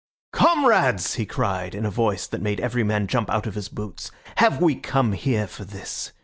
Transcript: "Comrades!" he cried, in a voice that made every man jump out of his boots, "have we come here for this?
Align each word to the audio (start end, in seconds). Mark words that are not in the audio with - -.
"Comrades!" 0.33 1.13
he 1.13 1.27
cried, 1.27 1.75
in 1.75 1.85
a 1.85 1.91
voice 1.91 2.25
that 2.25 2.41
made 2.41 2.59
every 2.59 2.81
man 2.83 3.05
jump 3.05 3.29
out 3.29 3.45
of 3.45 3.53
his 3.53 3.69
boots, 3.69 4.09
"have 4.37 4.59
we 4.59 4.73
come 4.73 5.11
here 5.11 5.45
for 5.45 5.63
this? 5.63 6.11